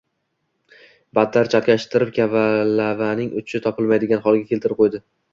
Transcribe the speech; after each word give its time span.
battar 1.17 1.49
chalkashtirib, 1.55 2.09
kalavaning 2.15 3.29
uchi 3.41 3.61
topilmaydigan 3.65 4.23
holga 4.29 4.49
keltirib 4.53 4.81
qo‘ydi. 4.81 5.03